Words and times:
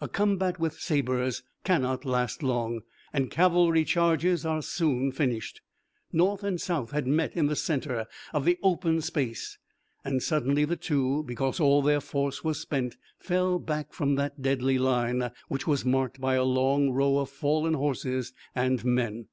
A 0.00 0.06
combat 0.08 0.60
with 0.60 0.78
sabers 0.78 1.42
cannot 1.64 2.04
last 2.04 2.44
long, 2.44 2.82
and 3.12 3.32
cavalry 3.32 3.84
charges 3.84 4.46
are 4.46 4.62
soon 4.62 5.10
finished. 5.10 5.60
North 6.12 6.44
and 6.44 6.60
South 6.60 6.92
had 6.92 7.04
met 7.08 7.34
in 7.36 7.46
the 7.46 7.56
center 7.56 8.06
of 8.32 8.44
the 8.44 8.60
open 8.62 9.00
space, 9.00 9.58
and 10.04 10.22
suddenly 10.22 10.64
the 10.64 10.76
two, 10.76 11.24
because 11.24 11.58
all 11.58 11.82
their 11.82 12.00
force 12.00 12.44
was 12.44 12.60
spent, 12.60 12.96
fell 13.18 13.58
back 13.58 13.92
from 13.92 14.14
that 14.14 14.40
deadly 14.40 14.78
line, 14.78 15.32
which 15.48 15.66
was 15.66 15.84
marked 15.84 16.20
by 16.20 16.36
a 16.36 16.44
long 16.44 16.90
row 16.92 17.18
of 17.18 17.28
fallen 17.30 17.74
horses 17.74 18.32
and 18.54 18.84
men. 18.84 19.26